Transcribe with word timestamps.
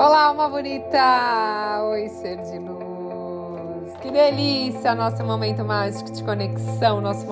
Olá, 0.00 0.28
alma 0.28 0.48
bonita! 0.48 1.82
Oi, 1.90 2.08
ser 2.08 2.38
de 2.38 2.58
luz! 2.58 3.94
Que 4.00 4.10
delícia! 4.10 4.94
Nosso 4.94 5.22
momento 5.22 5.62
mágico 5.62 6.10
de 6.10 6.24
conexão, 6.24 7.02
nosso 7.02 7.26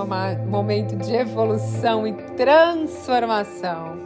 momento 0.46 0.95
de 0.95 1.15
evolução 1.15 2.07
e 2.07 2.12
transformação. 2.37 3.96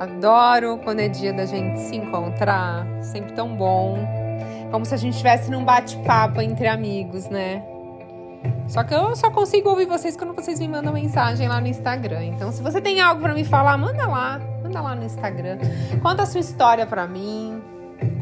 Adoro 0.00 0.80
quando 0.82 0.98
é 0.98 1.08
dia 1.08 1.32
da 1.32 1.46
gente 1.46 1.78
se 1.78 1.94
encontrar, 1.94 2.84
sempre 3.04 3.34
tão 3.34 3.54
bom. 3.54 3.98
Como 4.72 4.84
se 4.84 4.92
a 4.92 4.98
gente 4.98 5.12
estivesse 5.12 5.48
num 5.48 5.64
bate-papo 5.64 6.40
entre 6.40 6.66
amigos, 6.66 7.28
né? 7.28 7.62
Só 8.68 8.84
que 8.84 8.94
eu 8.94 9.16
só 9.16 9.30
consigo 9.30 9.68
ouvir 9.68 9.86
vocês 9.86 10.16
quando 10.16 10.32
vocês 10.32 10.60
me 10.60 10.68
mandam 10.68 10.92
mensagem 10.92 11.48
lá 11.48 11.60
no 11.60 11.66
Instagram. 11.66 12.24
Então, 12.24 12.52
se 12.52 12.62
você 12.62 12.80
tem 12.80 13.00
algo 13.00 13.20
para 13.20 13.34
me 13.34 13.44
falar, 13.44 13.76
manda 13.76 14.06
lá, 14.06 14.40
manda 14.62 14.80
lá 14.80 14.94
no 14.94 15.04
Instagram. 15.04 15.58
Conta 16.00 16.22
a 16.22 16.26
sua 16.26 16.40
história 16.40 16.86
para 16.86 17.06
mim. 17.06 17.60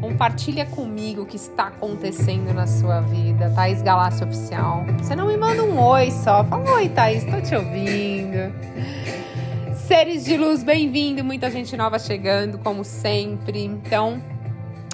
Compartilha 0.01 0.65
comigo 0.65 1.21
o 1.21 1.25
que 1.25 1.35
está 1.35 1.67
acontecendo 1.67 2.53
na 2.53 2.67
sua 2.67 2.99
vida, 2.99 3.49
Thaís 3.51 3.81
Galácio 3.81 4.25
Oficial. 4.25 4.83
Você 4.97 5.15
não 5.15 5.27
me 5.27 5.37
manda 5.37 5.63
um 5.63 5.79
oi 5.79 6.11
só, 6.11 6.43
fala 6.43 6.69
oi, 6.71 6.89
Thaís, 6.89 7.23
estou 7.23 7.41
te 7.41 7.55
ouvindo. 7.55 8.53
Seres 9.75 10.25
de 10.25 10.35
luz, 10.35 10.63
bem-vindo, 10.63 11.23
muita 11.23 11.49
gente 11.49 11.77
nova 11.77 11.97
chegando, 11.97 12.57
como 12.57 12.83
sempre. 12.83 13.63
Então, 13.63 14.21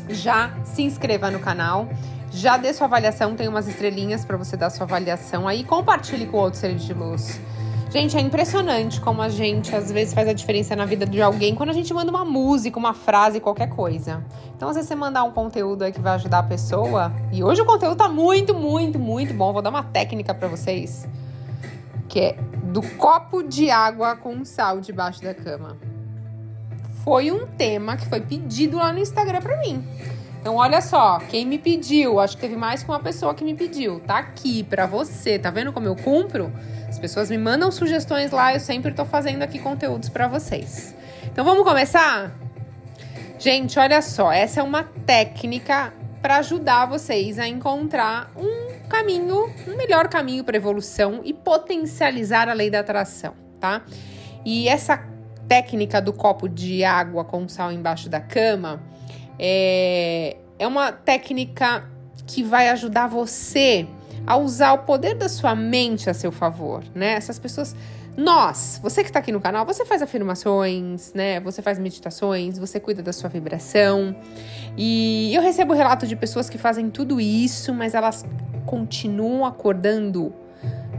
já 0.09 0.51
se 0.63 0.83
inscreva 0.83 1.31
no 1.31 1.39
canal 1.39 1.89
já 2.35 2.57
dê 2.57 2.73
sua 2.73 2.85
avaliação, 2.85 3.33
tem 3.35 3.47
umas 3.47 3.67
estrelinhas 3.67 4.25
para 4.25 4.35
você 4.35 4.57
dar 4.57 4.69
sua 4.69 4.85
avaliação 4.85 5.47
aí. 5.47 5.63
Compartilhe 5.63 6.25
com 6.25 6.37
outros 6.37 6.59
seres 6.59 6.83
de 6.83 6.93
luz. 6.93 7.39
Gente, 7.89 8.17
é 8.17 8.19
impressionante 8.19 8.99
como 8.99 9.21
a 9.21 9.29
gente 9.29 9.73
às 9.73 9.89
vezes 9.89 10.13
faz 10.13 10.27
a 10.27 10.33
diferença 10.33 10.75
na 10.75 10.83
vida 10.83 11.05
de 11.05 11.21
alguém 11.21 11.55
quando 11.55 11.69
a 11.69 11.73
gente 11.73 11.93
manda 11.93 12.11
uma 12.11 12.25
música, 12.25 12.77
uma 12.77 12.93
frase, 12.93 13.39
qualquer 13.39 13.69
coisa. 13.69 14.21
Então, 14.53 14.67
às 14.67 14.75
vezes 14.75 14.89
você 14.89 14.95
mandar 14.95 15.23
um 15.23 15.31
conteúdo 15.31 15.83
aí 15.83 15.93
que 15.93 16.01
vai 16.01 16.15
ajudar 16.15 16.39
a 16.39 16.43
pessoa. 16.43 17.13
E 17.31 17.41
hoje 17.41 17.61
o 17.61 17.65
conteúdo 17.65 17.95
tá 17.95 18.09
muito, 18.09 18.53
muito, 18.53 18.99
muito 18.99 19.33
bom. 19.33 19.53
Vou 19.53 19.61
dar 19.61 19.69
uma 19.69 19.83
técnica 19.83 20.33
para 20.33 20.49
vocês. 20.49 21.07
Que 22.09 22.19
é 22.19 22.37
do 22.63 22.81
copo 22.97 23.43
de 23.43 23.71
água 23.71 24.17
com 24.17 24.43
sal 24.43 24.81
debaixo 24.81 25.21
da 25.21 25.33
cama. 25.33 25.77
Foi 27.05 27.31
um 27.31 27.47
tema 27.47 27.95
que 27.95 28.07
foi 28.07 28.19
pedido 28.19 28.75
lá 28.75 28.91
no 28.91 28.99
Instagram 28.99 29.39
para 29.39 29.57
mim. 29.61 29.81
Então, 30.45 30.57
olha 30.57 30.79
só, 30.79 31.17
quem 31.17 31.43
me 31.43 31.57
pediu, 31.57 32.19
acho 32.19 32.35
que 32.35 32.41
teve 32.41 32.55
mais 32.55 32.83
que 32.83 32.89
uma 32.89 32.99
pessoa 32.99 33.33
que 33.33 33.43
me 33.43 33.55
pediu, 33.55 33.99
tá 34.01 34.19
aqui 34.19 34.61
para 34.61 34.85
você. 34.85 35.39
Tá 35.39 35.49
vendo 35.49 35.73
como 35.73 35.87
eu 35.87 35.95
cumpro? 35.95 36.53
As 36.87 36.99
pessoas 36.99 37.31
me 37.31 37.37
mandam 37.39 37.71
sugestões 37.71 38.29
lá, 38.29 38.53
eu 38.53 38.59
sempre 38.59 38.93
tô 38.93 39.05
fazendo 39.05 39.41
aqui 39.41 39.57
conteúdos 39.57 40.07
para 40.07 40.27
vocês. 40.27 40.93
Então, 41.23 41.43
vamos 41.43 41.63
começar? 41.63 42.31
Gente, 43.39 43.79
olha 43.79 44.03
só, 44.03 44.31
essa 44.31 44.59
é 44.59 44.63
uma 44.63 44.83
técnica 44.83 45.91
para 46.21 46.37
ajudar 46.37 46.85
vocês 46.85 47.39
a 47.39 47.47
encontrar 47.47 48.29
um 48.37 48.87
caminho, 48.87 49.51
um 49.67 49.75
melhor 49.75 50.07
caminho 50.09 50.43
para 50.43 50.55
evolução 50.55 51.21
e 51.23 51.33
potencializar 51.33 52.49
a 52.49 52.53
lei 52.53 52.69
da 52.69 52.81
atração, 52.81 53.33
tá? 53.59 53.81
E 54.45 54.67
essa 54.67 55.03
técnica 55.47 55.99
do 55.99 56.13
copo 56.13 56.47
de 56.47 56.83
água 56.83 57.25
com 57.25 57.49
sal 57.49 57.71
embaixo 57.71 58.09
da 58.09 58.19
cama, 58.19 58.79
é, 59.39 60.37
é 60.57 60.67
uma 60.67 60.91
técnica 60.91 61.89
que 62.25 62.43
vai 62.43 62.69
ajudar 62.69 63.07
você 63.07 63.87
a 64.25 64.37
usar 64.37 64.73
o 64.73 64.79
poder 64.79 65.15
da 65.15 65.29
sua 65.29 65.55
mente 65.55 66.09
a 66.09 66.13
seu 66.13 66.31
favor, 66.31 66.83
né? 66.93 67.13
Essas 67.13 67.37
pessoas. 67.37 67.75
Nós, 68.17 68.79
você 68.81 69.03
que 69.03 69.09
está 69.09 69.19
aqui 69.19 69.29
no 69.29 69.41
canal, 69.41 69.65
você 69.65 69.85
faz 69.85 70.01
afirmações, 70.01 71.11
né? 71.13 71.41
Você 71.41 71.61
faz 71.61 71.77
meditações, 71.77 72.57
você 72.57 72.79
cuida 72.79 73.03
da 73.03 73.11
sua 73.11 73.29
vibração. 73.29 74.15
E 74.77 75.35
eu 75.35 75.41
recebo 75.41 75.73
relato 75.73 76.07
de 76.07 76.15
pessoas 76.15 76.49
que 76.49 76.57
fazem 76.57 76.89
tudo 76.89 77.19
isso, 77.19 77.73
mas 77.73 77.93
elas 77.93 78.25
continuam 78.65 79.45
acordando 79.45 80.33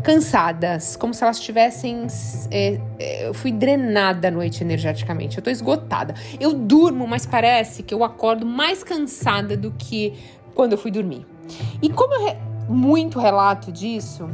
cansadas, 0.06 0.94
como 0.94 1.12
se 1.12 1.24
elas 1.24 1.40
tivessem. 1.40 2.06
É, 2.48 2.80
é, 2.96 3.28
eu 3.28 3.34
fui 3.34 3.50
drenada 3.50 4.28
à 4.28 4.30
noite 4.30 4.62
energeticamente, 4.62 5.36
eu 5.36 5.42
tô 5.42 5.50
esgotada. 5.50 6.14
Eu 6.38 6.52
durmo, 6.54 7.08
mas 7.08 7.26
parece 7.26 7.82
que 7.82 7.92
eu 7.92 8.04
acordo 8.04 8.46
mais 8.46 8.84
cansada 8.84 9.56
do 9.56 9.72
que 9.72 10.14
quando 10.54 10.72
eu 10.72 10.78
fui 10.78 10.92
dormir. 10.92 11.26
E 11.82 11.90
como 11.90 12.14
eu 12.14 12.24
re, 12.24 12.36
muito 12.68 13.18
relato 13.18 13.72
disso, 13.72 14.30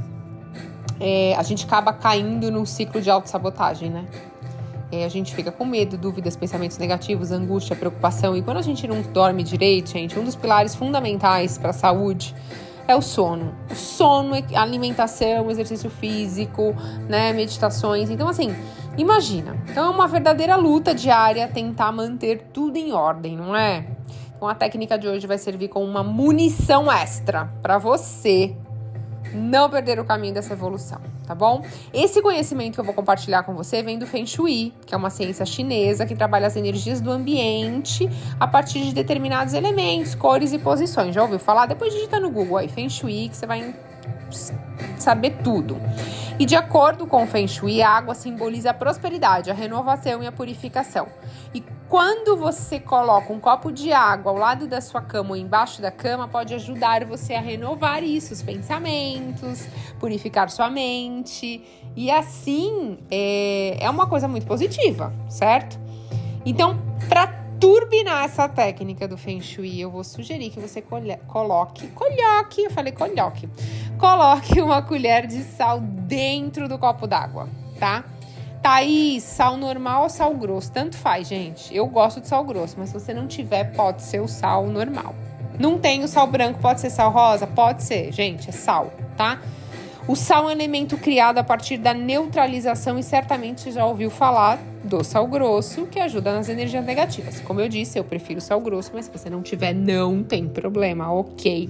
é, 1.00 1.34
a 1.38 1.42
gente 1.42 1.64
acaba 1.64 1.94
caindo 1.94 2.50
num 2.50 2.66
ciclo 2.66 3.00
de 3.00 3.08
autossabotagem, 3.08 3.88
né? 3.88 4.04
É, 4.92 5.06
a 5.06 5.08
gente 5.08 5.34
fica 5.34 5.50
com 5.50 5.64
medo, 5.64 5.96
dúvidas, 5.96 6.36
pensamentos 6.36 6.76
negativos, 6.76 7.32
angústia, 7.32 7.74
preocupação. 7.74 8.36
E 8.36 8.42
quando 8.42 8.58
a 8.58 8.62
gente 8.62 8.86
não 8.86 9.00
dorme 9.00 9.42
direito, 9.42 9.88
gente, 9.88 10.18
um 10.18 10.24
dos 10.24 10.36
pilares 10.36 10.74
fundamentais 10.74 11.56
para 11.56 11.70
a 11.70 11.72
saúde 11.72 12.34
é 12.86 12.94
o 12.94 13.02
sono. 13.02 13.54
O 13.70 13.74
sono, 13.74 14.34
alimentação, 14.54 15.50
exercício 15.50 15.90
físico, 15.90 16.74
né, 17.08 17.32
meditações. 17.32 18.10
Então, 18.10 18.28
assim, 18.28 18.54
imagina. 18.96 19.56
Então, 19.70 19.86
é 19.86 19.88
uma 19.90 20.08
verdadeira 20.08 20.56
luta 20.56 20.94
diária 20.94 21.48
tentar 21.48 21.92
manter 21.92 22.48
tudo 22.52 22.76
em 22.76 22.92
ordem, 22.92 23.36
não 23.36 23.54
é? 23.56 23.86
Então, 24.36 24.48
a 24.48 24.54
técnica 24.54 24.98
de 24.98 25.06
hoje 25.06 25.26
vai 25.26 25.38
servir 25.38 25.68
como 25.68 25.86
uma 25.86 26.02
munição 26.02 26.90
extra 26.90 27.46
para 27.62 27.78
você 27.78 28.56
não 29.34 29.68
perder 29.68 29.98
o 29.98 30.04
caminho 30.04 30.34
dessa 30.34 30.52
evolução, 30.52 31.00
tá 31.26 31.34
bom? 31.34 31.64
Esse 31.92 32.20
conhecimento 32.22 32.74
que 32.74 32.80
eu 32.80 32.84
vou 32.84 32.94
compartilhar 32.94 33.42
com 33.42 33.54
você 33.54 33.82
vem 33.82 33.98
do 33.98 34.06
Feng 34.06 34.26
Shui, 34.26 34.72
que 34.86 34.94
é 34.94 34.96
uma 34.96 35.10
ciência 35.10 35.44
chinesa 35.44 36.06
que 36.06 36.14
trabalha 36.14 36.46
as 36.46 36.56
energias 36.56 37.00
do 37.00 37.10
ambiente 37.10 38.08
a 38.38 38.46
partir 38.46 38.80
de 38.84 38.94
determinados 38.94 39.54
elementos, 39.54 40.14
cores 40.14 40.52
e 40.52 40.58
posições. 40.58 41.14
Já 41.14 41.22
ouviu 41.22 41.38
falar? 41.38 41.66
Depois 41.66 41.92
digita 41.92 42.18
no 42.18 42.30
Google 42.30 42.58
aí 42.58 42.68
Feng 42.68 42.88
Shui 42.88 43.28
que 43.28 43.36
você 43.36 43.46
vai 43.46 43.74
saber 44.98 45.38
tudo. 45.42 45.76
E 46.38 46.46
de 46.46 46.56
acordo 46.56 47.06
com 47.06 47.24
o 47.24 47.26
Feng 47.26 47.46
Shui, 47.46 47.82
a 47.82 47.90
água 47.90 48.14
simboliza 48.14 48.70
a 48.70 48.74
prosperidade, 48.74 49.50
a 49.50 49.54
renovação 49.54 50.22
e 50.22 50.26
a 50.26 50.32
purificação. 50.32 51.06
E 51.54 51.62
quando 51.88 52.36
você 52.36 52.80
coloca 52.80 53.32
um 53.32 53.38
copo 53.38 53.70
de 53.70 53.92
água 53.92 54.32
ao 54.32 54.38
lado 54.38 54.66
da 54.66 54.80
sua 54.80 55.02
cama 55.02 55.30
ou 55.30 55.36
embaixo 55.36 55.82
da 55.82 55.90
cama, 55.90 56.26
pode 56.26 56.54
ajudar 56.54 57.04
você 57.04 57.34
a 57.34 57.40
renovar 57.40 58.02
isso, 58.02 58.32
os 58.32 58.42
pensamentos, 58.42 59.66
purificar 60.00 60.48
sua 60.50 60.70
mente. 60.70 61.62
E 61.94 62.10
assim 62.10 62.98
é, 63.10 63.76
é 63.78 63.90
uma 63.90 64.06
coisa 64.06 64.26
muito 64.26 64.46
positiva, 64.46 65.12
certo? 65.28 65.78
Então, 66.46 66.80
para 67.08 67.42
turbinar 67.62 68.24
essa 68.24 68.48
técnica 68.48 69.06
do 69.06 69.16
Feng 69.16 69.40
Shui, 69.40 69.80
eu 69.80 69.88
vou 69.88 70.02
sugerir 70.02 70.50
que 70.50 70.58
você 70.58 70.82
coloque, 70.82 71.86
coloque, 71.88 72.64
eu 72.64 72.70
falei 72.72 72.92
coloque, 72.92 73.48
coloque 74.02 74.60
uma 74.60 74.82
colher 74.82 75.28
de 75.28 75.44
sal 75.44 75.78
dentro 75.80 76.68
do 76.68 76.76
copo 76.76 77.06
d'água, 77.06 77.48
tá? 77.78 78.02
Thaís, 78.60 79.22
sal 79.22 79.56
normal 79.56 80.02
ou 80.02 80.08
sal 80.08 80.34
grosso? 80.34 80.72
Tanto 80.72 80.96
faz, 80.96 81.28
gente. 81.28 81.72
Eu 81.72 81.86
gosto 81.86 82.20
de 82.20 82.26
sal 82.26 82.42
grosso, 82.42 82.74
mas 82.76 82.88
se 82.88 82.94
você 82.94 83.14
não 83.14 83.28
tiver, 83.28 83.72
pode 83.76 84.02
ser 84.02 84.18
o 84.18 84.26
sal 84.26 84.66
normal. 84.66 85.14
Não 85.56 85.78
tem 85.78 86.02
o 86.02 86.08
sal 86.08 86.26
branco, 86.26 86.58
pode 86.58 86.80
ser 86.80 86.90
sal 86.90 87.12
rosa? 87.12 87.46
Pode 87.46 87.84
ser, 87.84 88.10
gente, 88.10 88.48
é 88.48 88.52
sal, 88.52 88.92
tá? 89.16 89.38
O 90.08 90.16
sal 90.16 90.44
é 90.44 90.46
um 90.46 90.50
elemento 90.50 90.98
criado 90.98 91.38
a 91.38 91.44
partir 91.44 91.76
da 91.76 91.94
neutralização 91.94 92.98
e 92.98 93.04
certamente 93.04 93.70
já 93.70 93.86
ouviu 93.86 94.10
falar 94.10 94.58
do 94.84 95.02
sal 95.04 95.26
grosso, 95.26 95.86
que 95.86 95.98
ajuda 95.98 96.32
nas 96.32 96.48
energias 96.48 96.84
negativas. 96.84 97.40
Como 97.40 97.60
eu 97.60 97.68
disse, 97.68 97.98
eu 97.98 98.04
prefiro 98.04 98.40
sal 98.40 98.60
grosso, 98.60 98.90
mas 98.94 99.06
se 99.06 99.10
você 99.10 99.30
não 99.30 99.42
tiver, 99.42 99.72
não 99.72 100.22
tem 100.22 100.48
problema, 100.48 101.12
ok? 101.12 101.68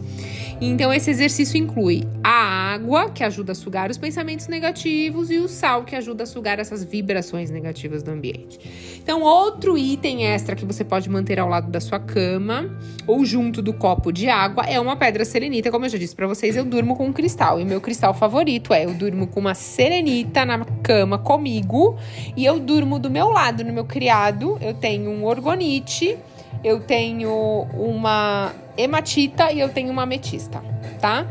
Então, 0.60 0.92
esse 0.92 1.10
exercício 1.10 1.58
inclui 1.58 2.04
a 2.22 2.72
água, 2.74 3.10
que 3.10 3.22
ajuda 3.24 3.52
a 3.52 3.54
sugar 3.54 3.90
os 3.90 3.98
pensamentos 3.98 4.48
negativos, 4.48 5.30
e 5.30 5.38
o 5.38 5.48
sal, 5.48 5.84
que 5.84 5.96
ajuda 5.96 6.22
a 6.22 6.26
sugar 6.26 6.58
essas 6.58 6.84
vibrações 6.84 7.50
negativas 7.50 8.02
do 8.02 8.10
ambiente. 8.10 8.60
Então, 9.02 9.22
outro 9.22 9.76
item 9.76 10.26
extra 10.26 10.54
que 10.54 10.64
você 10.64 10.84
pode 10.84 11.10
manter 11.10 11.40
ao 11.40 11.48
lado 11.48 11.70
da 11.70 11.80
sua 11.80 11.98
cama 11.98 12.70
ou 13.06 13.24
junto 13.24 13.60
do 13.60 13.72
copo 13.72 14.12
de 14.12 14.28
água 14.28 14.64
é 14.64 14.78
uma 14.78 14.96
pedra 14.96 15.24
selenita. 15.24 15.70
Como 15.70 15.84
eu 15.84 15.88
já 15.88 15.98
disse 15.98 16.14
para 16.14 16.26
vocês, 16.26 16.56
eu 16.56 16.64
durmo 16.64 16.96
com 16.96 17.06
um 17.06 17.12
cristal, 17.12 17.60
e 17.60 17.64
meu 17.64 17.80
cristal 17.80 18.14
favorito 18.14 18.72
é 18.72 18.84
eu 18.84 18.94
durmo 18.94 19.26
com 19.26 19.40
uma 19.40 19.54
selenita 19.54 20.44
na 20.44 20.64
cama 20.82 21.18
comigo 21.18 21.98
e 22.36 22.44
eu 22.44 22.60
durmo 22.60 22.98
do 23.02 23.10
meu 23.10 23.28
lado, 23.28 23.64
no 23.64 23.72
meu 23.72 23.84
criado, 23.84 24.56
eu 24.60 24.72
tenho 24.72 25.10
um 25.10 25.24
orgonite, 25.24 26.16
eu 26.62 26.80
tenho 26.80 27.66
uma 27.74 28.52
hematita 28.76 29.52
e 29.52 29.60
eu 29.60 29.68
tenho 29.68 29.90
uma 29.90 30.04
ametista, 30.04 30.62
tá? 31.00 31.26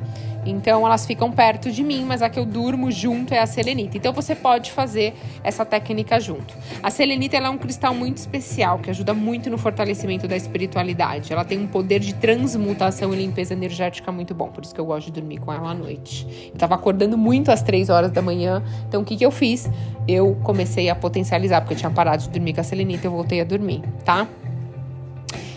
Então 0.45 0.85
elas 0.85 1.05
ficam 1.05 1.31
perto 1.31 1.71
de 1.71 1.83
mim, 1.83 2.03
mas 2.05 2.21
a 2.21 2.29
que 2.29 2.39
eu 2.39 2.45
durmo 2.45 2.91
junto 2.91 3.33
é 3.33 3.39
a 3.39 3.45
selenita. 3.45 3.97
Então 3.97 4.13
você 4.13 4.35
pode 4.35 4.71
fazer 4.71 5.13
essa 5.43 5.65
técnica 5.65 6.19
junto. 6.19 6.53
A 6.81 6.89
selenita 6.89 7.37
é 7.37 7.49
um 7.49 7.57
cristal 7.57 7.93
muito 7.93 8.17
especial 8.17 8.79
que 8.79 8.89
ajuda 8.89 9.13
muito 9.13 9.49
no 9.49 9.57
fortalecimento 9.57 10.27
da 10.27 10.35
espiritualidade. 10.35 11.31
Ela 11.31 11.43
tem 11.43 11.59
um 11.59 11.67
poder 11.67 11.99
de 11.99 12.13
transmutação 12.15 13.13
e 13.13 13.17
limpeza 13.17 13.53
energética 13.53 14.11
muito 14.11 14.33
bom, 14.33 14.47
por 14.47 14.63
isso 14.63 14.73
que 14.73 14.81
eu 14.81 14.85
gosto 14.85 15.07
de 15.07 15.13
dormir 15.13 15.37
com 15.37 15.51
ela 15.53 15.71
à 15.71 15.73
noite. 15.73 16.27
Eu 16.51 16.57
tava 16.57 16.75
acordando 16.75 17.17
muito 17.17 17.51
às 17.51 17.61
três 17.61 17.89
horas 17.89 18.11
da 18.11 18.21
manhã, 18.21 18.63
então 18.87 19.01
o 19.01 19.05
que 19.05 19.15
que 19.15 19.25
eu 19.25 19.31
fiz? 19.31 19.69
Eu 20.07 20.37
comecei 20.43 20.89
a 20.89 20.95
potencializar, 20.95 21.61
porque 21.61 21.73
eu 21.73 21.77
tinha 21.77 21.91
parado 21.91 22.23
de 22.23 22.29
dormir 22.29 22.53
com 22.53 22.61
a 22.61 22.63
selenita, 22.63 23.07
eu 23.07 23.11
voltei 23.11 23.41
a 23.41 23.43
dormir, 23.43 23.81
tá? 24.03 24.27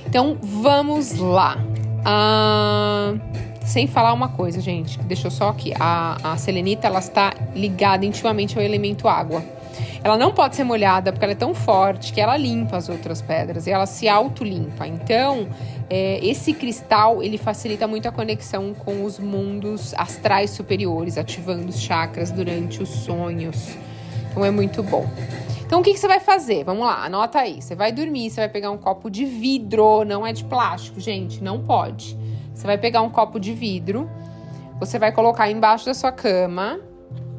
Então 0.07 0.39
vamos 0.43 1.19
lá. 1.19 1.59
Ah, 2.05 3.15
sem 3.65 3.87
falar 3.87 4.13
uma 4.13 4.29
coisa, 4.29 4.61
gente, 4.61 4.99
que 4.99 5.05
deixou 5.05 5.31
só 5.31 5.49
aqui. 5.49 5.73
A, 5.79 6.33
a 6.33 6.37
selenita 6.37 6.87
ela 6.87 6.99
está 6.99 7.33
ligada 7.55 8.05
intimamente 8.05 8.59
ao 8.59 8.65
elemento 8.65 9.09
água. 9.09 9.43
Ela 10.03 10.19
não 10.19 10.33
pode 10.33 10.55
ser 10.55 10.65
molhada 10.65 11.11
porque 11.11 11.25
ela 11.25 11.33
é 11.33 11.37
tão 11.37 11.55
forte 11.55 12.13
que 12.13 12.21
ela 12.21 12.37
limpa 12.37 12.77
as 12.77 12.89
outras 12.89 13.23
pedras 13.23 13.67
e 13.67 13.71
ela 13.71 13.87
se 13.87 14.07
auto-limpa. 14.07 14.87
Então, 14.87 15.49
é, 15.89 16.25
esse 16.25 16.53
cristal 16.53 17.23
ele 17.23 17.39
facilita 17.39 17.87
muito 17.87 18.07
a 18.07 18.13
conexão 18.13 18.75
com 18.75 19.03
os 19.05 19.19
mundos 19.19 19.95
astrais 19.95 20.51
superiores, 20.51 21.17
ativando 21.17 21.69
os 21.69 21.81
chakras 21.81 22.31
durante 22.31 22.83
os 22.83 22.91
sonhos. 22.91 23.77
Então, 24.31 24.45
é 24.45 24.51
muito 24.51 24.83
bom. 24.83 25.09
Então, 25.65 25.81
o 25.81 25.83
que, 25.83 25.93
que, 25.93 25.99
você 25.99 26.07
vai 26.07 26.21
fazer? 26.21 26.65
Vamos 26.65 26.87
lá, 26.87 27.05
anota 27.05 27.39
aí. 27.39 27.63
Você 27.63 27.75
vai 27.75 27.91
dormir, 27.91 28.31
você 28.31 28.43
vai 28.43 28.49
pegar 28.49 28.71
um 28.71 28.77
copo 28.77 29.11
de 29.11 29.25
vidro, 29.25 30.05
não 30.05 30.27
é 30.27 30.33
de 30.33 30.45
plástico, 30.45 31.01
gente, 31.01 31.43
não 31.43 31.61
pode. 31.61 32.17
Você 32.55 32.67
vai 32.67 32.79
pegar 32.79 33.03
um 33.03 33.11
copo 33.11 33.39
de 33.39 33.53
vidro, 33.53 34.09
você 34.79 34.99
vai 34.99 35.13
colocar 35.13 35.51
embaixo 35.51 35.85
da 35.87 35.95
sua 35.95 36.13
cama 36.13 36.81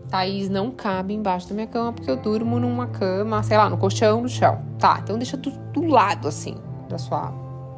Thaís 0.10 0.50
não 0.50 0.72
cabe 0.72 1.14
embaixo 1.14 1.50
da 1.50 1.56
minha 1.56 1.68
cama 1.68 1.92
porque 1.92 2.10
eu 2.10 2.16
durmo 2.16 2.60
numa 2.60 2.88
cama, 2.88 3.42
sei 3.44 3.58
lá, 3.58 3.70
no 3.70 3.78
colchão, 3.78 4.22
no 4.22 4.30
chão. 4.30 4.62
Tá, 4.80 5.00
então 5.04 5.18
deixa 5.18 5.38
tudo 5.38 5.58
do 5.74 5.86
lado, 5.86 6.28
assim, 6.28 6.56
da 6.88 6.98
sua, 6.98 7.34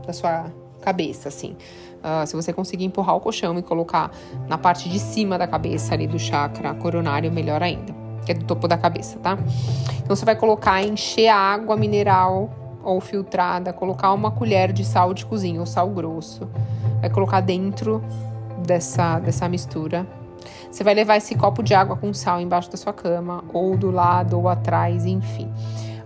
da 0.06 0.14
sua 0.14 0.46
cabeça, 0.82 1.30
assim. 1.30 1.56
Uh, 1.98 2.28
se 2.28 2.36
você 2.36 2.54
conseguir 2.54 2.86
empurrar 2.86 3.16
o 3.16 3.20
colchão 3.20 3.58
e 3.58 3.62
colocar 3.62 4.12
na 4.48 4.58
parte 4.58 4.90
de 4.90 5.00
cima 5.00 5.38
da 5.38 5.48
cabeça 5.48 5.94
ali 5.94 6.06
do 6.06 6.20
chakra 6.20 6.74
coronário, 6.76 7.32
melhor 7.32 7.64
ainda, 7.64 7.94
que 8.26 8.32
é 8.32 8.36
do 8.36 8.46
topo 8.46 8.68
da 8.68 8.78
cabeça, 8.78 9.18
tá? 9.20 9.38
Então 10.04 10.16
você 10.16 10.26
vai 10.26 10.36
colocar, 10.36 10.84
encher 10.84 11.30
a 11.30 11.38
água 11.38 11.76
mineral 11.76 12.50
ou 12.92 13.02
filtrada, 13.02 13.74
colocar 13.74 14.14
uma 14.14 14.32
colher 14.32 14.72
de 14.72 14.86
sal 14.86 15.14
de 15.14 15.26
cozinha 15.26 15.60
ou 15.60 15.66
sal 15.66 15.90
grosso, 15.90 16.48
vai 17.02 17.10
colocar 17.10 17.42
dentro 17.42 18.04
dessa, 18.66 19.20
dessa 19.20 19.48
mistura 19.48 20.06
você 20.72 20.84
vai 20.84 20.94
levar 20.94 21.18
esse 21.18 21.36
copo 21.36 21.64
de 21.64 21.74
água 21.74 21.96
com 21.96 22.14
sal 22.14 22.40
embaixo 22.42 22.70
da 22.70 22.78
sua 22.78 22.94
cama, 22.94 23.44
ou 23.54 23.78
do 23.78 23.92
lado, 23.92 24.38
ou 24.38 24.48
atrás, 24.48 25.06
enfim. 25.06 25.52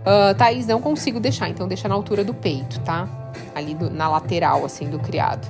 Uh, 0.01 0.33
Thaís, 0.35 0.65
não 0.65 0.81
consigo 0.81 1.19
deixar, 1.19 1.49
então 1.49 1.67
deixa 1.67 1.87
na 1.87 1.95
altura 1.95 2.23
do 2.23 2.33
peito, 2.33 2.79
tá? 2.81 3.07
Ali 3.53 3.75
do, 3.75 3.89
na 3.89 4.07
lateral, 4.07 4.65
assim, 4.65 4.89
do 4.89 4.99
criado. 4.99 5.45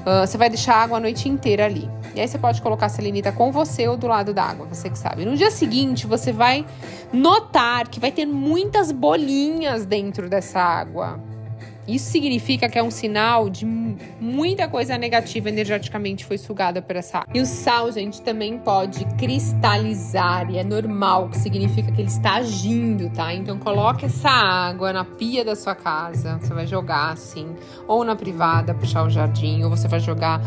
Uh, 0.00 0.26
você 0.26 0.38
vai 0.38 0.48
deixar 0.48 0.76
a 0.76 0.82
água 0.82 0.96
a 0.98 1.00
noite 1.00 1.28
inteira 1.28 1.64
ali. 1.64 1.90
E 2.14 2.20
aí 2.20 2.28
você 2.28 2.38
pode 2.38 2.60
colocar 2.60 2.86
a 2.86 2.88
selenita 2.88 3.32
com 3.32 3.50
você 3.50 3.88
ou 3.88 3.96
do 3.96 4.06
lado 4.06 4.34
da 4.34 4.44
água, 4.44 4.66
você 4.66 4.90
que 4.90 4.98
sabe. 4.98 5.24
No 5.24 5.36
dia 5.36 5.50
seguinte, 5.50 6.06
você 6.06 6.32
vai 6.32 6.66
notar 7.12 7.88
que 7.88 7.98
vai 7.98 8.12
ter 8.12 8.26
muitas 8.26 8.92
bolinhas 8.92 9.86
dentro 9.86 10.28
dessa 10.28 10.60
água. 10.60 11.20
Isso 11.86 12.10
significa 12.10 12.68
que 12.68 12.78
é 12.78 12.82
um 12.82 12.92
sinal 12.92 13.50
de 13.50 13.66
muita 13.66 14.68
coisa 14.68 14.96
negativa 14.96 15.48
energeticamente 15.48 16.24
foi 16.24 16.38
sugada 16.38 16.80
por 16.80 16.94
essa 16.94 17.18
água. 17.18 17.32
E 17.34 17.40
o 17.40 17.46
sal, 17.46 17.90
gente, 17.90 18.22
também 18.22 18.56
pode 18.56 19.04
cristalizar 19.16 20.48
e 20.48 20.58
é 20.58 20.64
normal, 20.64 21.28
que 21.28 21.38
significa 21.38 21.90
que 21.90 22.00
ele 22.00 22.08
está 22.08 22.34
agindo, 22.34 23.10
tá? 23.10 23.34
Então 23.34 23.58
coloque 23.58 24.06
essa 24.06 24.30
água 24.30 24.92
na 24.92 25.04
pia 25.04 25.44
da 25.44 25.56
sua 25.56 25.74
casa, 25.74 26.38
você 26.40 26.54
vai 26.54 26.68
jogar 26.68 27.10
assim, 27.10 27.48
ou 27.88 28.04
na 28.04 28.14
privada, 28.14 28.72
puxar 28.74 29.02
o 29.02 29.10
jardim, 29.10 29.64
ou 29.64 29.70
você 29.70 29.88
vai 29.88 29.98
jogar 29.98 30.40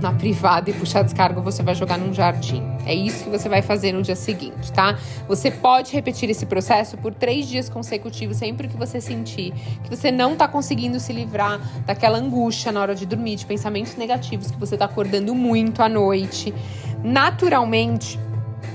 na 0.00 0.12
privada 0.12 0.70
e 0.70 0.72
puxar 0.72 1.02
descarga, 1.02 1.40
você 1.40 1.62
vai 1.62 1.74
jogar 1.74 1.98
num 1.98 2.12
jardim. 2.12 2.62
É 2.86 2.94
isso 2.94 3.24
que 3.24 3.30
você 3.30 3.48
vai 3.48 3.62
fazer 3.62 3.92
no 3.92 4.02
dia 4.02 4.16
seguinte, 4.16 4.72
tá? 4.72 4.98
Você 5.26 5.50
pode 5.50 5.92
repetir 5.92 6.28
esse 6.28 6.46
processo 6.46 6.96
por 6.98 7.14
três 7.14 7.48
dias 7.48 7.68
consecutivos, 7.68 8.36
sempre 8.36 8.68
que 8.68 8.76
você 8.76 9.00
sentir 9.00 9.52
que 9.82 9.90
você 9.94 10.10
não 10.10 10.36
tá 10.36 10.46
conseguindo 10.46 10.98
se 11.00 11.12
livrar 11.12 11.60
daquela 11.86 12.18
angústia 12.18 12.72
na 12.72 12.80
hora 12.80 12.94
de 12.94 13.06
dormir, 13.06 13.36
de 13.36 13.46
pensamentos 13.46 13.96
negativos, 13.96 14.50
que 14.50 14.58
você 14.58 14.76
tá 14.76 14.84
acordando 14.84 15.34
muito 15.34 15.82
à 15.82 15.88
noite. 15.88 16.54
Naturalmente, 17.02 18.18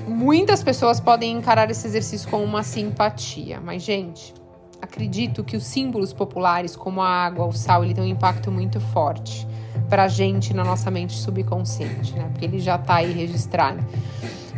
muitas 0.08 0.64
pessoas 0.64 1.00
podem 1.00 1.38
encarar 1.38 1.70
esse 1.70 1.86
exercício 1.86 2.30
com 2.30 2.44
uma 2.44 2.64
simpatia, 2.64 3.60
mas, 3.62 3.84
gente. 3.84 4.34
Acredito 4.82 5.44
que 5.44 5.58
os 5.58 5.64
símbolos 5.64 6.14
populares, 6.14 6.76
como 6.76 7.02
a 7.02 7.08
água, 7.08 7.46
o 7.46 7.52
sal, 7.52 7.84
ele 7.84 7.94
tem 7.94 8.04
um 8.04 8.08
impacto 8.08 8.52
muito 8.52 8.80
forte 8.80 9.48
pra 9.90 10.08
gente 10.08 10.54
na 10.54 10.64
nossa 10.64 10.90
mente 10.90 11.14
subconsciente, 11.14 12.14
né? 12.14 12.28
Porque 12.32 12.46
ele 12.46 12.60
já 12.60 12.78
tá 12.78 12.96
aí 12.96 13.12
registrado. 13.12 13.80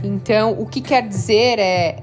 Então, 0.04 0.52
o 0.52 0.66
que 0.66 0.82
quer 0.82 1.08
dizer 1.08 1.60
é 1.60 1.98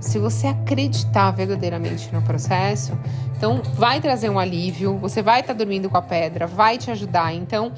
se 0.00 0.18
você 0.18 0.46
acreditar 0.46 1.30
verdadeiramente 1.32 2.12
no 2.12 2.22
processo, 2.22 2.96
então 3.36 3.62
vai 3.74 4.00
trazer 4.00 4.28
um 4.28 4.38
alívio, 4.38 4.96
você 4.98 5.22
vai 5.22 5.40
estar 5.40 5.54
tá 5.54 5.58
dormindo 5.58 5.88
com 5.88 5.96
a 5.96 6.02
pedra, 6.02 6.46
vai 6.46 6.78
te 6.78 6.90
ajudar. 6.90 7.32
Então, 7.34 7.72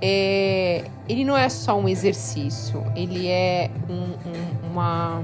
é, 0.00 0.84
ele 1.08 1.24
não 1.24 1.36
é 1.36 1.48
só 1.48 1.78
um 1.78 1.88
exercício, 1.88 2.84
ele 2.96 3.28
é 3.28 3.70
um, 3.88 3.94
um, 3.94 4.70
uma 4.72 5.22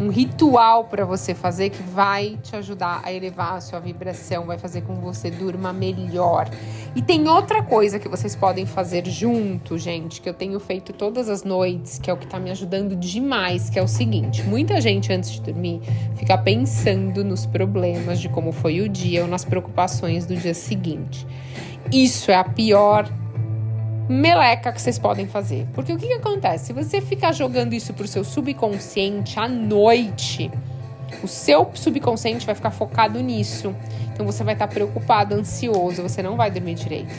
um 0.00 0.08
ritual 0.08 0.84
para 0.84 1.04
você 1.04 1.34
fazer 1.34 1.70
que 1.70 1.82
vai 1.82 2.38
te 2.42 2.56
ajudar 2.56 3.00
a 3.04 3.12
elevar 3.12 3.54
a 3.54 3.60
sua 3.60 3.78
vibração, 3.80 4.46
vai 4.46 4.58
fazer 4.58 4.82
com 4.82 4.96
que 4.96 5.02
você 5.02 5.30
durma 5.30 5.72
melhor. 5.72 6.48
E 6.94 7.02
tem 7.02 7.28
outra 7.28 7.62
coisa 7.62 7.98
que 7.98 8.08
vocês 8.08 8.34
podem 8.34 8.66
fazer 8.66 9.06
junto, 9.06 9.78
gente, 9.78 10.20
que 10.20 10.28
eu 10.28 10.34
tenho 10.34 10.58
feito 10.60 10.92
todas 10.92 11.28
as 11.28 11.44
noites, 11.44 11.98
que 11.98 12.10
é 12.10 12.12
o 12.12 12.16
que 12.16 12.26
tá 12.26 12.38
me 12.38 12.50
ajudando 12.50 12.96
demais, 12.96 13.70
que 13.70 13.78
é 13.78 13.82
o 13.82 13.88
seguinte: 13.88 14.42
muita 14.42 14.80
gente 14.80 15.12
antes 15.12 15.30
de 15.30 15.40
dormir 15.40 15.80
fica 16.16 16.36
pensando 16.36 17.24
nos 17.24 17.46
problemas 17.46 18.20
de 18.20 18.28
como 18.28 18.52
foi 18.52 18.80
o 18.80 18.88
dia 18.88 19.22
ou 19.22 19.28
nas 19.28 19.44
preocupações 19.44 20.26
do 20.26 20.36
dia 20.36 20.54
seguinte. 20.54 21.26
Isso 21.90 22.30
é 22.30 22.34
a 22.34 22.44
pior 22.44 23.08
meleca 24.08 24.72
que 24.72 24.80
vocês 24.80 24.98
podem 24.98 25.26
fazer. 25.26 25.66
Porque 25.74 25.92
o 25.92 25.98
que, 25.98 26.06
que 26.06 26.14
acontece? 26.14 26.66
Se 26.66 26.72
você 26.72 27.00
ficar 27.00 27.32
jogando 27.32 27.72
isso 27.72 27.92
pro 27.94 28.06
seu 28.06 28.24
subconsciente 28.24 29.38
à 29.38 29.48
noite, 29.48 30.50
o 31.22 31.28
seu 31.28 31.70
subconsciente 31.74 32.46
vai 32.46 32.54
ficar 32.54 32.70
focado 32.70 33.20
nisso. 33.20 33.74
Então 34.12 34.26
você 34.26 34.44
vai 34.44 34.54
estar 34.54 34.68
preocupado, 34.68 35.34
ansioso, 35.34 36.02
você 36.02 36.22
não 36.22 36.36
vai 36.36 36.50
dormir 36.50 36.74
direito. 36.74 37.14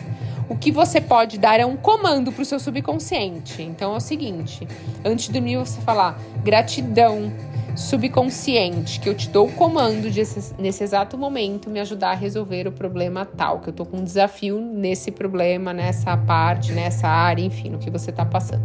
O 0.50 0.58
que 0.58 0.72
você 0.72 1.00
pode 1.00 1.38
dar 1.38 1.60
é 1.60 1.66
um 1.66 1.78
comando 1.78 2.32
para 2.32 2.42
o 2.42 2.46
seu 2.46 2.60
subconsciente. 2.60 3.62
Então 3.62 3.94
é 3.94 3.98
o 3.98 4.02
seguinte: 4.02 4.68
antes 5.04 5.26
de 5.26 5.34
dormir, 5.34 5.58
você 5.58 5.80
falar 5.82 6.20
gratidão, 6.44 7.32
subconsciente, 7.76 9.00
que 9.00 9.10
eu 9.10 9.16
te 9.16 9.30
dou 9.30 9.48
o 9.48 9.52
comando 9.52 10.10
de 10.10 10.24
nesse 10.60 10.84
exato 10.84 11.18
momento 11.18 11.70
me 11.70 11.80
ajudar 11.80 12.12
a 12.12 12.16
resolver 12.16 12.68
o 12.68 12.72
problema 12.72 13.26
tal, 13.26 13.60
que 13.60 13.70
eu 13.70 13.74
tô 13.74 13.86
com 13.86 13.98
um 13.98 14.04
desafio 14.04 14.60
nesse 14.60 15.12
problema, 15.12 15.74
nessa 15.74 16.16
parte, 16.16 16.72
nessa 16.72 17.08
área, 17.08 17.44
enfim, 17.44 17.70
no 17.70 17.78
que 17.78 17.90
você 17.90 18.12
tá 18.12 18.26
passando. 18.26 18.64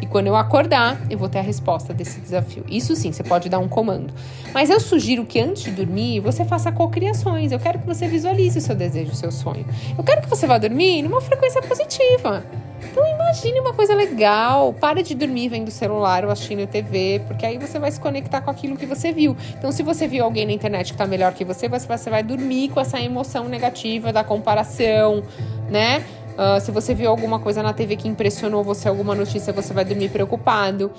E 0.00 0.06
quando 0.06 0.26
eu 0.26 0.34
acordar, 0.34 1.00
eu 1.08 1.16
vou 1.16 1.28
ter 1.28 1.38
a 1.38 1.42
resposta 1.42 1.94
desse 1.94 2.20
desafio. 2.20 2.64
Isso 2.68 2.96
sim, 2.96 3.12
você 3.12 3.22
pode 3.22 3.48
dar 3.48 3.60
um 3.60 3.68
comando. 3.68 4.12
Mas 4.52 4.68
eu 4.68 4.80
sugiro 4.80 5.24
que 5.24 5.38
antes 5.38 5.62
de 5.62 5.70
dormir, 5.70 6.18
você 6.18 6.44
faça 6.44 6.72
cocriações. 6.72 7.52
Eu 7.52 7.60
quero 7.60 7.78
que 7.78 7.86
você 7.86 8.08
visualize 8.08 8.58
o 8.58 8.60
seu 8.60 8.74
desejo, 8.74 9.12
o 9.12 9.14
seu 9.14 9.30
sonho. 9.30 9.64
Eu 9.96 10.02
quero 10.02 10.22
que 10.22 10.28
você 10.28 10.44
vá 10.44 10.58
dormir 10.58 11.02
numa 11.02 11.20
frequência 11.20 11.62
positiva. 11.62 12.44
Então 12.90 13.06
imagine 13.06 13.60
uma 13.60 13.72
coisa 13.72 13.94
legal. 13.94 14.72
Pare 14.74 15.02
de 15.02 15.14
dormir 15.14 15.48
vendo 15.48 15.70
celular 15.70 16.24
ou 16.24 16.30
assistindo 16.30 16.66
TV, 16.66 17.22
porque 17.26 17.46
aí 17.46 17.58
você 17.58 17.78
vai 17.78 17.90
se 17.90 18.00
conectar 18.00 18.40
com 18.40 18.50
aquilo 18.50 18.76
que 18.76 18.86
você 18.86 19.12
viu. 19.12 19.36
Então, 19.56 19.70
se 19.72 19.82
você 19.82 20.06
viu 20.06 20.24
alguém 20.24 20.46
na 20.46 20.52
internet 20.52 20.92
que 20.92 20.98
tá 20.98 21.06
melhor 21.06 21.32
que 21.32 21.44
você, 21.44 21.68
você 21.68 22.10
vai 22.10 22.22
dormir 22.22 22.70
com 22.70 22.80
essa 22.80 23.00
emoção 23.00 23.48
negativa 23.48 24.12
da 24.12 24.24
comparação, 24.24 25.22
né? 25.70 26.04
Uh, 26.32 26.60
se 26.60 26.70
você 26.70 26.94
viu 26.94 27.10
alguma 27.10 27.38
coisa 27.38 27.62
na 27.62 27.72
TV 27.72 27.96
que 27.96 28.08
impressionou 28.08 28.64
você, 28.64 28.88
alguma 28.88 29.14
notícia, 29.14 29.52
você 29.52 29.74
vai 29.74 29.84
dormir 29.84 30.08
preocupado. 30.08 30.90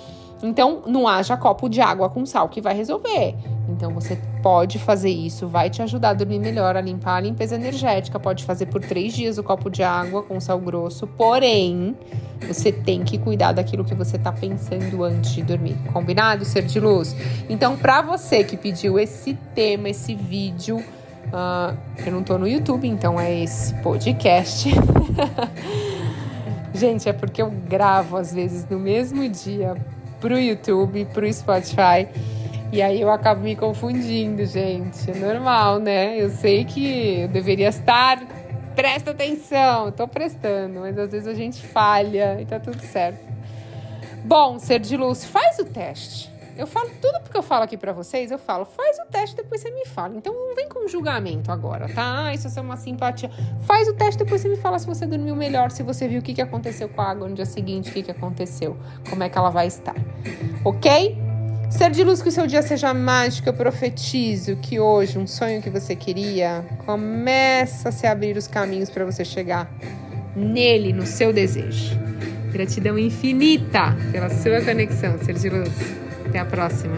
Então, 0.44 0.84
não 0.86 1.08
haja 1.08 1.38
copo 1.38 1.70
de 1.70 1.82
água 1.82 2.10
com 2.10 2.26
sal 2.26 2.50
que 2.50 2.62
vai 2.62 2.76
resolver. 2.76 3.36
Então, 3.70 3.92
você 3.92 4.18
pode 4.44 4.78
fazer 4.78 5.10
isso, 5.10 5.48
vai 5.48 5.70
te 5.70 5.82
ajudar 5.82 6.10
a 6.10 6.14
dormir 6.14 6.38
melhor, 6.38 6.76
a 6.76 6.82
limpar 6.82 7.16
a 7.16 7.20
limpeza 7.22 7.56
energética. 7.56 8.20
Pode 8.20 8.44
fazer 8.44 8.66
por 8.66 8.82
três 8.82 9.14
dias 9.14 9.38
o 9.38 9.44
copo 9.44 9.70
de 9.70 9.82
água 9.82 10.22
com 10.22 10.40
sal 10.42 10.60
grosso. 10.60 11.08
Porém, 11.08 11.96
você 12.46 12.70
tem 12.70 13.06
que 13.06 13.18
cuidar 13.18 13.54
daquilo 13.54 13.86
que 13.86 13.96
você 13.96 14.18
está 14.18 14.34
pensando 14.34 15.02
antes 15.02 15.32
de 15.32 15.42
dormir. 15.42 15.78
Combinado, 15.94 16.44
ser 16.44 16.64
de 16.64 16.80
luz? 16.80 17.16
Então, 17.50 17.78
para 17.78 18.02
você 18.02 18.44
que 18.44 18.58
pediu 18.58 19.00
esse 19.00 19.34
tema, 19.56 19.90
esse 19.90 20.14
vídeo 20.14 20.84
Uh, 21.34 21.76
eu 22.06 22.12
não 22.12 22.22
tô 22.22 22.38
no 22.38 22.48
YouTube, 22.48 22.88
então 22.88 23.20
é 23.20 23.42
esse 23.42 23.74
podcast. 23.82 24.70
Gente, 26.76 27.10
é 27.10 27.14
porque 27.14 27.42
eu 27.42 27.50
gravo 27.50 28.18
às 28.18 28.32
vezes 28.32 28.68
no 28.70 28.78
mesmo 28.78 29.28
dia 29.28 29.74
pro 30.20 30.40
YouTube, 30.40 31.06
pro 31.06 31.32
Spotify. 31.34 32.08
E 32.74 32.82
aí 32.82 33.00
eu 33.00 33.12
acabo 33.12 33.42
me 33.42 33.56
confundindo, 33.56 34.44
gente. 34.48 35.12
É 35.12 35.14
normal, 35.14 35.78
né? 35.78 36.20
Eu 36.20 36.32
sei 36.32 36.66
que 36.66 37.20
eu 37.20 37.28
deveria 37.28 37.68
estar. 37.68 38.20
Presta 38.76 39.12
atenção, 39.12 39.92
tô 39.92 40.08
prestando, 40.08 40.80
mas 40.80 40.98
às 40.98 41.12
vezes 41.12 41.28
a 41.28 41.36
gente 41.36 41.62
falha 41.68 42.42
e 42.42 42.46
tá 42.48 42.60
tudo 42.60 42.82
certo. 42.82 43.24
Bom, 44.26 44.58
ser 44.58 44.80
de 44.80 44.98
luz, 44.98 45.24
faz 45.24 45.60
o 45.60 45.66
teste 45.66 46.34
Eu 46.58 46.66
falo 46.66 46.90
tudo 47.00 47.20
porque 47.22 47.38
eu 47.38 47.44
falo 47.44 47.64
aqui 47.64 47.78
para 47.78 47.94
vocês, 47.94 48.32
eu 48.32 48.40
falo, 48.40 48.66
faz 48.66 48.98
o 48.98 49.06
teste, 49.06 49.36
depois 49.36 49.62
você 49.62 49.70
me 49.70 49.86
fala. 49.86 50.16
Então 50.18 50.34
não 50.34 50.56
vem 50.56 50.68
com 50.68 50.88
julgamento 50.88 51.52
agora, 51.52 51.88
tá? 51.94 52.26
Ah, 52.26 52.34
isso 52.34 52.48
é 52.58 52.62
uma 52.62 52.78
simpatia. 52.78 53.30
Faz 53.68 53.88
o 53.88 53.94
teste, 53.94 54.24
depois 54.24 54.42
você 54.42 54.50
me 54.50 54.58
fala 54.58 54.80
se 54.80 54.88
você 54.88 55.06
dormiu 55.06 55.36
melhor, 55.36 55.70
se 55.70 55.84
você 55.84 56.08
viu 56.08 56.22
o 56.22 56.24
que, 56.24 56.42
aconteceu 56.42 56.90
com 56.90 57.02
a 57.02 57.12
água 57.12 57.30
no 57.30 57.36
dia 57.36 57.46
seguinte, 57.46 57.92
o 57.92 58.04
que 58.04 58.10
aconteceu, 58.10 58.76
como 59.08 59.22
é 59.22 59.30
que 59.30 59.38
ela 59.38 59.52
vai 59.52 59.68
estar. 59.68 59.96
Ok? 60.66 61.33
Ser 61.70 61.90
de 61.90 62.04
luz 62.04 62.22
que 62.22 62.30
o 62.30 62.32
seu 62.32 62.46
dia 62.46 62.62
seja 62.62 62.94
mágico, 62.94 63.50
eu 63.50 63.54
profetizo 63.54 64.56
que 64.58 64.80
hoje 64.80 65.18
um 65.18 65.26
sonho 65.26 65.62
que 65.62 65.70
você 65.70 65.96
queria 65.96 66.64
começa 66.86 67.90
a 67.90 67.92
se 67.92 68.06
abrir 68.06 68.38
os 68.38 68.48
caminhos 68.48 68.90
para 68.90 69.04
você 69.04 69.26
chegar 69.26 69.72
nele, 70.36 70.94
no 70.94 71.06
seu 71.06 71.34
desejo. 71.34 72.00
Gratidão 72.52 72.98
infinita 72.98 73.96
pela 74.12 74.30
sua 74.30 74.62
conexão, 74.62 75.18
ser 75.20 75.34
de 75.34 75.50
luz. 75.50 75.72
Até 76.26 76.40
a 76.40 76.46
próxima. 76.46 76.96